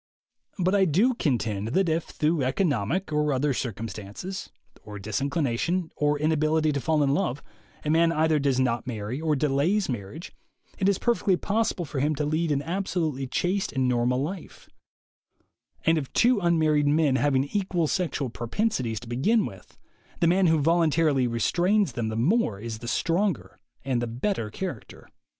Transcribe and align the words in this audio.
But 0.57 0.73
I 0.73 0.85
do 0.85 1.13
contend 1.13 1.67
that 1.75 1.87
if, 1.87 2.05
through 2.05 2.41
economic 2.41 3.13
or 3.13 3.31
other 3.31 3.53
cir 3.53 3.71
cumstances, 3.71 4.49
or 4.83 4.97
disinclination, 4.97 5.91
or 5.95 6.17
inability 6.17 6.71
to 6.71 6.81
fall 6.81 7.03
in 7.03 7.13
love, 7.13 7.43
a 7.85 7.91
man 7.91 8.11
either 8.11 8.39
does 8.39 8.59
not 8.59 8.87
marry 8.87 9.21
or 9.21 9.35
delays 9.35 9.89
marriage, 9.89 10.31
it 10.79 10.89
is 10.89 10.97
perfectly 10.97 11.37
possible 11.37 11.85
for 11.85 11.99
him 11.99 12.15
to 12.15 12.25
lead 12.25 12.51
an 12.51 12.63
absolutely 12.63 13.27
chaste 13.27 13.71
and 13.73 13.87
normal 13.87 14.19
life; 14.23 14.67
and 15.85 15.99
of 15.99 16.11
two 16.13 16.39
unmarried 16.39 16.87
men 16.87 17.17
having 17.17 17.43
equal 17.43 17.87
sexual 17.87 18.31
propensities 18.31 18.99
to 19.01 19.07
begin 19.07 19.45
with, 19.45 19.77
the 20.19 20.25
man 20.25 20.47
who 20.47 20.57
voluntarily 20.59 21.27
restrains 21.27 21.91
them 21.91 22.09
the 22.09 22.15
more 22.15 22.59
is 22.59 22.79
the 22.79 22.87
stronger 22.87 23.59
and 23.85 24.01
the 24.01 24.07
better 24.07 24.49
character. 24.49 25.07